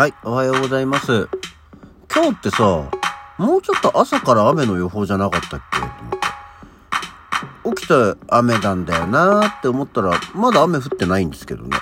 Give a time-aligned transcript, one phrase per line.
[0.00, 1.28] はい、おはようございます。
[2.10, 2.90] 今日ってさ、
[3.36, 5.78] もうちょっと朝から雨の予報じゃなかったっけ？
[5.78, 6.16] と思
[7.74, 7.80] って。
[7.82, 11.76] 起きた雨なんだよなーって思ったら、まだ雨降ってないんですけどね。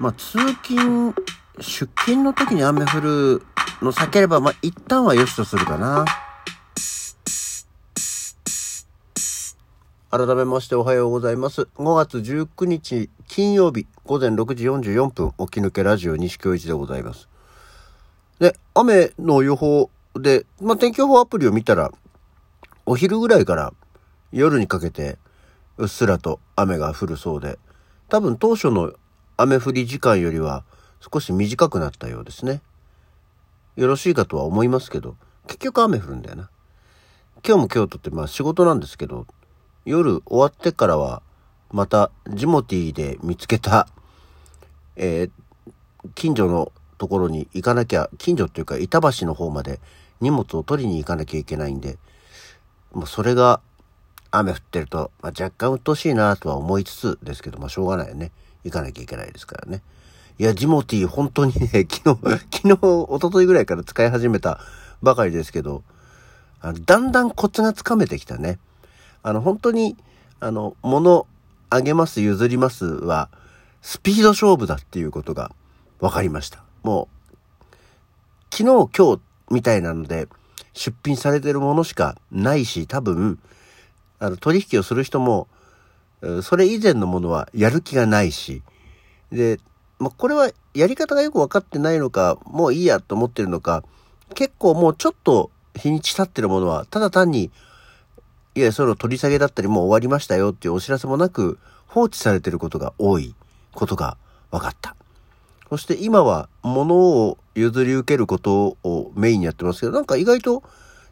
[0.00, 1.14] まあ、通勤、
[1.60, 3.42] 出勤の時に雨降る
[3.82, 6.04] の避ければ、まあ、一旦は良しとするかな。
[10.16, 11.68] 改めましておはようございます。
[11.76, 17.28] 5月19日金曜日午前6時44分、起き抜けラジオ西京一でございます。
[18.38, 21.92] で、雨の予報で、まあ、天気予報アプリを見たら、
[22.86, 23.74] お昼ぐらいから
[24.32, 25.18] 夜にかけて
[25.76, 27.58] うっすらと雨が降るそうで、
[28.08, 28.94] 多分当初の
[29.36, 30.64] 雨降り時間よりは
[31.12, 32.62] 少し短くなったようですね。
[33.76, 35.14] よろしいかとは思いますけど、
[35.46, 36.48] 結局雨降るんだよな。
[37.46, 39.26] 今日も京都ってまあ仕事なんですけど、
[39.86, 41.22] 夜終わってからは、
[41.72, 43.88] またジモティーで見つけた、
[44.96, 45.30] えー
[46.14, 49.80] 近所のところに行かなきゃ、近所っていうか板橋の方まで
[50.20, 51.98] 荷物を取りに行かなきゃいけないんで、
[52.92, 53.60] もうそれが
[54.30, 58.32] 雨降ってると、まあ、若干鬱陶しいなとは思いつつですけど、まあしょうがないよね。
[58.64, 59.82] 行かなきゃいけないですからね。
[60.38, 64.60] いや、ジモティー本当にね、 昨日、昨日、一昨日ぐらいから使い始めた
[65.02, 65.82] ばかりですけど、
[66.60, 68.58] あのだんだんコツがつかめてきたね。
[69.26, 69.96] あの、本当に、
[70.38, 71.26] あの、物
[71.68, 73.28] あげます、譲りますは、
[73.82, 75.50] スピード勝負だっていうことが
[75.98, 76.62] 分かりました。
[76.84, 77.74] もう、
[78.52, 79.20] 昨日、今日
[79.50, 80.28] みたいなので、
[80.74, 83.40] 出品されてるものしかないし、多分、
[84.20, 85.48] あの、取引をする人も、
[86.44, 88.62] それ以前のものはやる気がないし、
[89.32, 89.58] で、
[89.98, 93.82] まあ、これはやり方がよく分かってないのか、もういいやと思ってるのか、
[94.36, 97.50] 結構もうちょっと日にち経ってるものは、ただ単に、
[98.56, 103.34] いや、それを取り下げだったりもう終わりましたよっていうお知らせもなく放置されてることが多い
[103.74, 104.16] ことが
[104.50, 104.96] 分かった。
[105.68, 110.62] そして今は物を譲り受けることをメインにやってますけど、なんか意外と、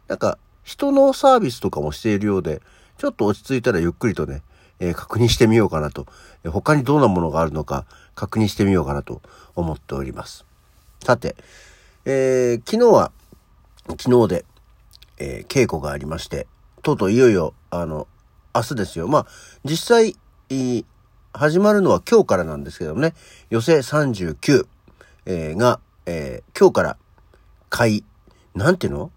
[0.07, 2.63] なんか人のサービスとかもしているようで、
[2.97, 4.41] ちょっと落ち着いたらゆっくりとね、
[4.79, 6.07] えー確認してみようかなと、
[6.43, 7.85] え他にどんなものがあるのか
[8.15, 9.21] 確認してみようかなと
[9.55, 10.45] 思っております。
[11.03, 11.35] さて、
[12.05, 13.11] えー昨日は、
[13.99, 14.45] 昨日で、
[15.19, 16.47] え稽古がありまして、
[16.85, 18.07] とうとういよいよ、あの、
[18.53, 19.07] 明日ですよ。
[19.07, 19.27] まあ、
[19.63, 20.15] 実際、
[21.33, 23.15] 始まるのは今日からなんですけどもね、
[23.49, 24.67] 予選39、
[25.25, 26.97] えーが、えー今日から
[27.69, 28.03] 開、
[28.53, 29.11] なんていうの？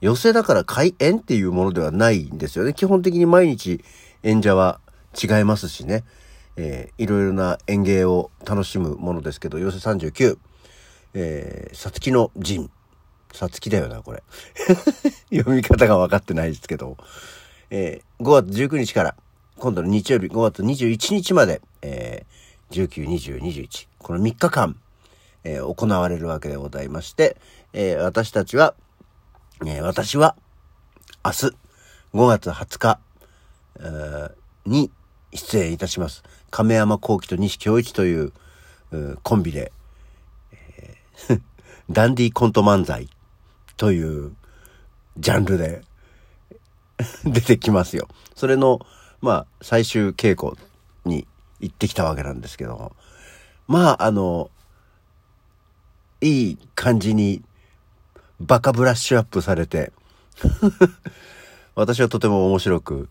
[0.00, 2.74] 寄せだから開演っていうものではないんですよね。
[2.74, 3.80] 基本的に毎日
[4.24, 4.80] 演者は
[5.14, 6.02] 違いますしね。
[6.56, 10.36] えーいろいろな演芸を楽しむものですけど、寄せ39、
[11.14, 12.70] えー、さつきの陣。
[13.34, 14.22] さつきだよな、これ。
[15.36, 16.96] 読み方が分かってないですけど。
[17.70, 19.16] えー5月19日から、
[19.58, 24.76] 今度の日曜日5月21日まで、えー19、20、21、この3日間、
[25.42, 27.36] えー行われるわけでございまして、
[27.72, 28.74] えー私たちは、
[29.66, 30.36] えー私は、
[31.24, 31.46] 明日、
[32.14, 33.00] 5月20日、
[33.80, 34.32] えー
[34.64, 34.92] に
[35.32, 36.22] 出演いたします。
[36.52, 38.32] 亀山幸喜と西京一という、
[38.92, 39.72] うコンビで、
[40.52, 41.40] えー
[41.90, 43.08] ダンディコント漫才
[43.76, 44.34] という
[45.18, 45.82] ジャンルで
[47.24, 48.08] 出てきますよ。
[48.34, 48.84] それの、
[49.20, 50.56] まあ、最終稽古
[51.04, 51.26] に
[51.60, 52.92] 行ってきたわけなんですけども。
[53.66, 54.50] まあ、あの、
[56.20, 57.42] いい感じに
[58.40, 59.92] バカブラッシュアップされて、
[61.74, 63.08] 私はとても面白く、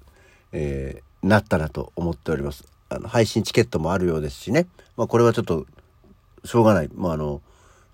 [0.52, 2.66] えーなったなと思っております。
[2.90, 4.68] あの、配信チケットもあるようですしね。
[4.98, 5.66] まあ、これはちょっと、
[6.44, 6.90] しょうがない。
[6.94, 7.42] まあ、あの、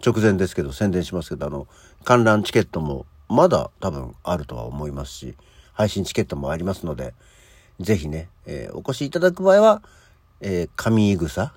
[0.05, 1.67] 直前ですけど、宣伝しますけど、あの、
[2.03, 5.35] 観覧チケットもまだ多分あるとは思いますし、
[5.73, 7.13] 配信チケットもありますので、
[7.79, 9.81] ぜひね、えーお越しいただく場合は、
[10.41, 11.53] えー上井草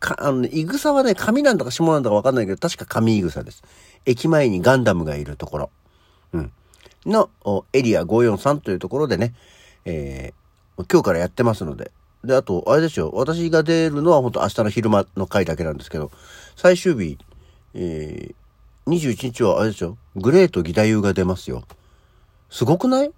[0.00, 3.62] か、あのね、いぐさはね、上なんだか下なんだかわかんないけど、確か上井草です。
[4.06, 5.70] 駅前にガンダムがいるところ。
[6.32, 6.52] うん。
[7.06, 7.30] の、
[7.72, 9.34] エリア543というところでね、
[9.84, 10.44] えー
[10.90, 11.92] 今日からやってますので。
[12.24, 13.10] で、あと、あれですよ。
[13.14, 16.10] 私が出るのは本当明日の昼間の回だけなんですけど、
[16.56, 17.18] 最終日、
[17.74, 19.96] えー、21日はあれですよ。
[20.16, 21.64] グレート義太夫が出ますよ。
[22.50, 23.12] すごくない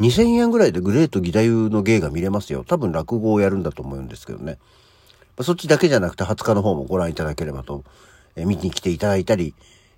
[0.00, 2.64] ?2000 円ぐらいでグレート義太夫の芸が見れますよ。
[2.66, 4.58] 多分落語をやるんだと思うんですけどね。
[5.40, 7.84] そっちだけじゃなくて20日の方もご覧いただければと、
[8.36, 9.54] えー見に来ていただいたり、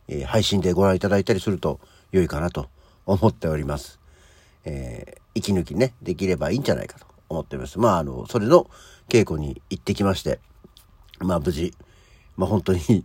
[0.09, 1.81] えー配信でご覧いただいたりすると
[2.13, 2.69] 良いかなと
[3.07, 3.99] 思っております。
[4.65, 7.79] えー息抜きね、できればいいんじゃないかと思っております。
[7.79, 8.69] まあ、あの、それの
[9.09, 10.41] 稽古に行ってきまして、
[11.21, 11.75] まあ、無事、
[12.37, 13.05] まあ、本当に。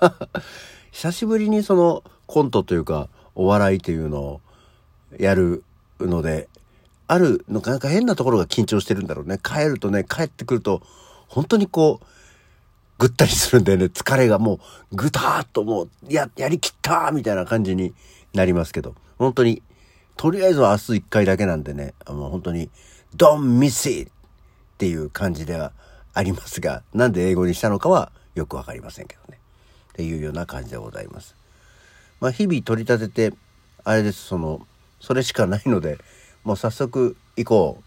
[0.90, 4.40] 久しぶりにそのコントというか、お笑いというのを
[5.18, 5.64] やる
[6.00, 6.48] ので、
[7.06, 9.38] あるのかなか変なところが緊張してるんだろうね。
[9.42, 10.82] 帰るとね、帰ってくると、
[11.28, 12.06] 本当にこう、
[12.98, 14.60] ぐったりするんでね、疲れがも
[14.92, 17.92] う、ぐたーっともう、や、やりきったみたいな感じに
[18.32, 19.62] なりますけど、本当に、
[20.16, 22.70] とりあえずは明日一回だけなんでね、もう本当に、
[23.16, 24.10] don't miss it!
[24.74, 25.72] っていう感じでは
[26.12, 29.38] ありますが、なんで英語にしたのかはよくわかりませんけどね。
[29.92, 31.36] っていうような感じでございます。
[32.20, 33.36] まあ、日々取り立てて、
[33.84, 34.66] あれです、その、
[35.00, 35.98] それしかないので、
[36.42, 37.84] もう早速行こう。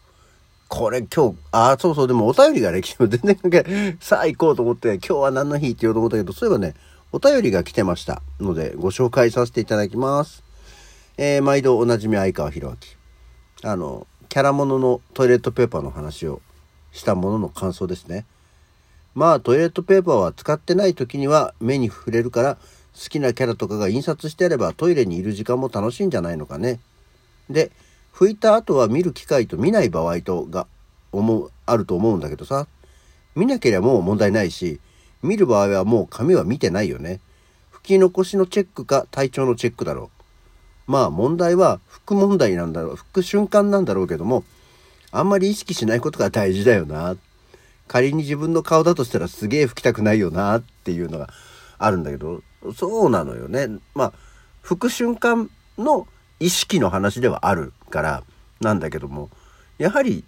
[0.70, 6.76] これ今日、ああ、そうそう、でもお便りがね、昨日全然関係、さあ行こうと思って、今日は何の日って言おうと思ったけど、そういえばね、
[7.12, 10.44] お便りが来てましたので、ご紹介させていただきます。
[11.18, 12.76] えー、毎度おなじみ相川博明。
[13.64, 16.42] あの、キャラもののトイレットペーパーの話を
[16.92, 18.26] したものの感想ですね。
[19.16, 22.56] まあトイレットペーパーは使ってない時には目に触れるから
[22.94, 26.80] 好きなキャラとかが印刷してあればトイレにいる時間も楽しいんじゃないのかね。
[27.50, 27.72] で、
[28.14, 30.68] 拭いた後は見る機会と見ない場合とが
[31.12, 32.68] 思う、あると思うんだけどさ。
[33.36, 34.80] 見なければもう問題ないし、
[35.22, 37.20] 見る場合はもう紙は見てないよね。
[37.72, 40.17] 拭き残しのチェックか体調のチェックだろう。
[40.88, 44.44] まあ問題は拭く問題なんだろう、拭く瞬間なんだろうけども、
[45.12, 47.16] あんまり意識しないことが大事だよな。
[47.88, 51.30] 仮に自分の顔だとしたらすげえ拭きたくないよなっていうのが
[51.78, 52.42] あるんだけど、
[52.76, 53.68] そうなのよね。
[53.96, 54.14] まあ、
[54.64, 56.08] 拭く瞬間の
[56.40, 58.24] 意識の話ではあるから
[58.60, 59.30] なんだけども、
[59.78, 60.24] やはり、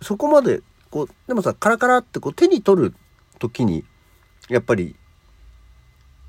[0.00, 2.94] そこまで、こう、でもさ、カラカラってこう手に取る
[3.38, 3.84] 時に、
[4.48, 4.94] やっぱり、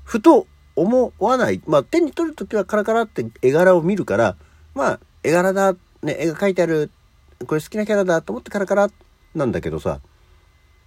[0.04, 0.46] ふと
[0.76, 1.60] 思わない。
[1.66, 4.36] まあ、手に取る時はカラカラって絵柄を見るから、
[4.74, 6.90] まあ、絵柄だ、ね、絵が描いてある
[7.46, 8.90] これ好きなキャラだと思ってカラカラ
[9.34, 10.00] なんだけどさ、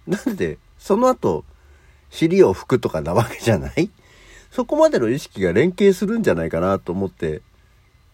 [0.06, 1.44] なんで、その後、
[2.10, 3.90] 尻を拭くとかなわけじゃない？
[4.50, 7.42] そこまでの意識が連携するんじゃないかなと思って、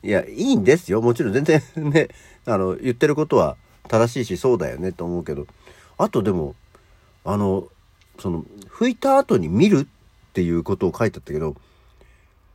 [0.03, 1.03] いや、いいんですよ。
[1.03, 2.09] もちろん全然ね、
[2.47, 3.57] あの、言ってることは
[3.89, 5.47] 正しいし、そうだよねと思うけど、
[5.99, 6.55] あとでも、
[7.25, 7.69] あの、
[8.19, 9.87] その、拭いた後に見る
[10.31, 11.57] っていうことを書いてあったけど、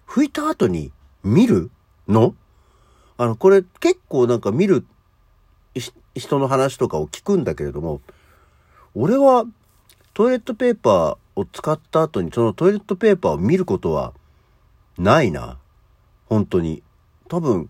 [0.07, 0.91] 拭いた後に
[1.23, 1.69] 見る
[2.07, 2.33] の？
[3.17, 4.85] あの、これ結構なんか見る
[6.15, 8.01] 人の話とかを聞くんだけれども、
[8.93, 9.45] 俺は
[10.13, 14.13] トイレットペーパーを使った後にそのトイレットペーパーを見ることは
[14.97, 15.57] ないな。
[16.27, 16.81] 本当に。
[17.27, 17.69] 多分、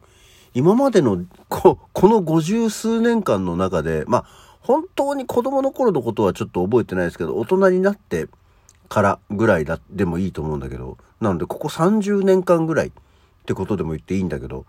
[0.54, 4.26] 今までのこ、この五十数年間の中で、まあ、
[4.62, 8.28] 本当に子供の頃のことはちょっと覚えてないですけど、大人になって
[8.88, 12.92] からぐらいだ、でもいいと思うんだけど、なのでここ30年間ぐらいっ
[13.46, 14.66] てことでも言っていいんだけど、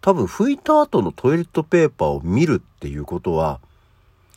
[0.00, 3.60] 多分拭いた後のトイレットペーパーを見るっていうことは、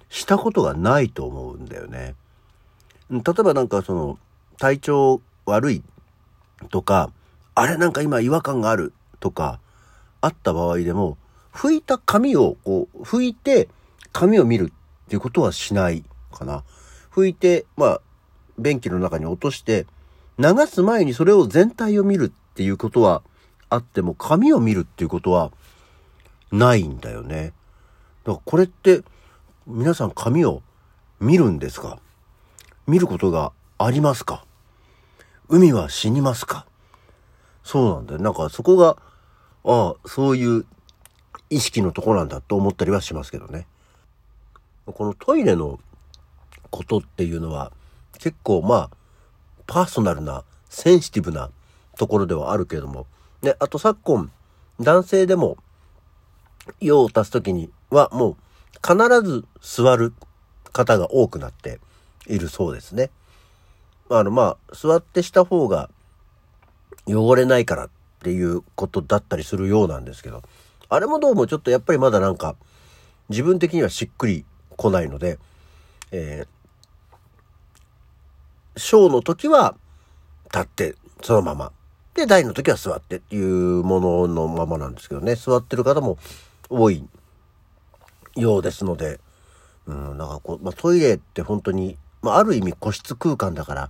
[0.09, 2.15] したことがないと思うんだよね。
[3.09, 4.19] 例えばなんかその、
[4.57, 5.83] 体調悪い
[6.69, 7.11] とか、
[7.55, 9.59] あれなんか今違和感があるとか、
[10.21, 11.17] あった場合でも、
[11.53, 13.69] 拭いた紙をこう、拭いて
[14.11, 14.71] 紙を見る
[15.05, 16.63] っていうことはしないかな。
[17.11, 18.01] 拭いて、まあ、
[18.57, 19.85] 便器の中に落として、
[20.37, 23.21] 流す前にそれを全体を見るっていうことは
[23.69, 25.51] あっても紙を見るっていうことは
[26.51, 27.53] ないんだよね。
[28.23, 29.01] だからこれって
[29.67, 30.61] 皆さん紙を
[31.19, 31.99] 見るんですか？
[32.87, 34.45] 見ることがありますか？
[35.49, 36.65] 海は死にますか？
[37.63, 38.19] そうなんだよ。
[38.19, 38.97] なんかそこが、
[39.63, 40.65] ああ、そういう
[41.49, 43.67] 意識のとこなんだと思ったりはしますけどね。
[44.85, 45.79] このトイレの
[46.69, 47.71] ことっていうのは
[48.23, 48.89] 結構まあ
[49.67, 51.51] パーソナルなセンシティブな
[51.97, 53.05] ところではあるけれども
[53.43, 54.31] で、あと昨今、
[54.79, 55.57] 男性でも、
[56.79, 58.35] 用を足すときにはもう
[58.81, 60.13] 必ず座る
[60.71, 61.81] 方が多くなって
[62.25, 63.11] いるそうですね。
[64.09, 65.89] あの、まあ、座ってした方が
[67.05, 67.89] 汚れないからっ
[68.23, 70.41] ていうことだったりするようなんですけど、
[70.87, 72.55] あれもどうもちょっとやっぱりまだなんか
[73.27, 74.45] 自分的にはしっくり
[74.77, 75.37] こないので、
[76.11, 76.47] えー、
[78.77, 79.75] ショーの時は
[80.45, 81.71] 立ってそのまま
[82.13, 86.17] で、台の時は座ってっていうもののままなんですけどね、座ってる方も
[86.69, 87.07] 多い
[88.35, 89.19] ようですので、
[89.87, 93.89] うん、なんかこう、まあ、トイレって本当に、まあ、ある意味個室空間だから、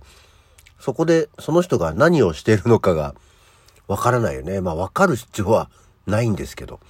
[0.80, 3.14] そこでその人が何をしているのかが
[3.88, 4.60] わからないよね。
[4.60, 5.68] まあ、わかる必要は
[6.06, 6.80] ないんですけど、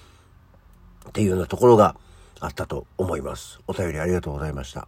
[1.08, 1.96] っていうようなところが
[2.38, 3.58] あったと思います。
[3.66, 4.86] お便りありがとうございました。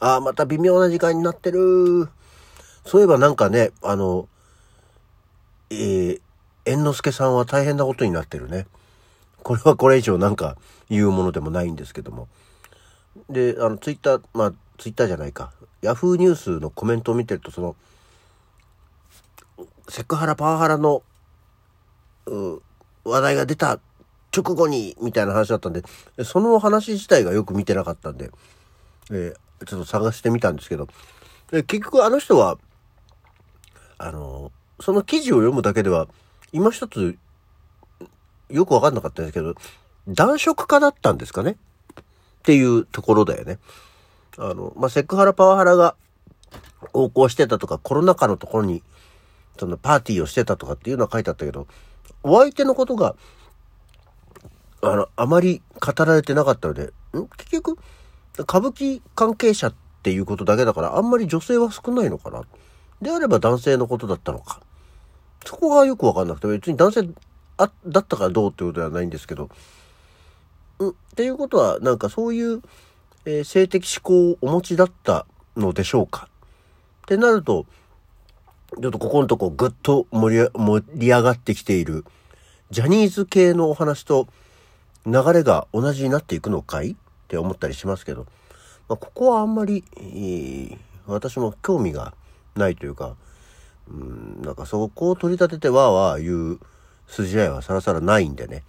[0.00, 2.08] ああ、また微妙な時間になってる。
[2.84, 4.28] そういえばなんかね、あの、
[5.70, 6.20] えー、
[6.66, 8.66] 猿之助さんは大変なことになってるね。
[9.42, 10.56] これはこれ以上なんか
[10.88, 12.28] 言うものでもないんですけども。
[13.28, 15.52] で、あの、ツイッター、まあ、ツイッターじゃないか。
[15.80, 17.76] ヤフーニュースのコメントを見てると、その、
[19.88, 21.02] セクハラ、パワハラの、
[22.26, 22.62] う
[23.04, 23.80] 話題が出た
[24.34, 25.82] 直後に、みたいな話だったんで、
[26.24, 28.30] その話自体がよく見てなかったんで、
[29.10, 30.88] えー、ちょっと探してみたんですけど、
[31.50, 32.58] 結局あの人は、
[34.04, 36.08] あの、その記事を読むだけでは、
[36.52, 37.16] 今一つ、
[38.50, 39.54] よくわかんなかったんですけど、
[40.08, 41.52] 男色家だったんですかね？
[41.52, 42.04] っ
[42.42, 43.60] ていうところだよね。
[44.38, 45.94] あの、まあ、セクハラパワハラが
[46.94, 48.82] 横行してたとか、コロナ禍のところに、
[49.56, 51.68] そのパーティーをしてたとかっていうのは書いてあったけど、
[52.24, 53.14] お相手のことが、
[54.82, 57.28] あの、あまり語られてなかったので、ん？
[57.36, 57.78] 結局、
[58.36, 62.42] 歌舞伎関係者っていうことだけだから、あんまり女性は少ないのかな。
[63.02, 64.60] であれば男性のことだったのか。
[65.44, 67.08] そこがよくわかんなくて、別に男性
[67.58, 69.50] あだったからどうってことではないんですけど、
[70.78, 72.62] うん、っていうことは、なんかそういう、
[73.24, 76.28] えー、性的思考をお持ちだったのでしょうか。
[77.02, 77.66] ってなると、
[78.80, 80.48] ちょっとここのとこぐっと盛
[80.94, 82.04] り上がってきている、
[82.70, 84.28] ジャニーズ系のお話と
[85.04, 86.92] 流れが同じになっていくのかい？
[86.92, 86.94] っ
[87.28, 88.26] て思ったりしますけど、
[88.88, 92.14] まあ、ここはあんまり、えー、私も興味が
[92.56, 93.16] ないというか、
[93.88, 96.60] うん、なんかそこを取り立ててわーわー言う
[97.06, 98.64] 筋合いはさらさらないんでね。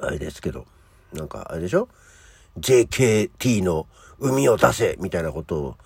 [0.00, 0.66] あれですけど、
[1.12, 1.88] なんかあれでしょ
[2.58, 3.86] ?JKT の
[4.18, 5.76] 海を出せみたいなことを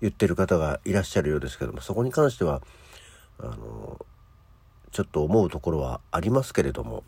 [0.00, 2.62] 言ってる方がいらっしゃるようですけども、そこに関しては、
[3.38, 3.98] あの、
[4.90, 7.02] ちょっと思うところはありますけれども、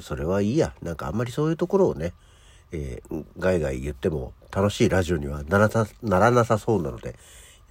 [0.00, 0.74] それはいいや。
[0.82, 2.12] なんかあんまりそういうところをね、
[2.72, 5.70] えー、ガイガイ言っても楽しいラジオにはなら
[6.02, 7.16] ならなさそうなので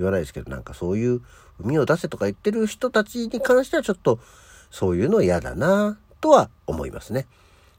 [0.04, 1.22] 言わないですけど、なんかそういう
[1.60, 4.20] 海を出せとか言ってる人たちに関してはちょっと
[4.70, 7.28] そういうの嫌だなとは思いますね。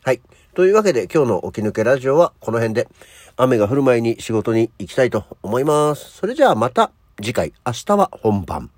[0.02, 0.20] はい。
[0.54, 2.88] というわけで今日の起き抜けラジオはこの辺で
[3.36, 6.12] 雨が降る前に仕事に行きたいと思います。
[6.12, 8.70] それじゃあまた次回明日は本番。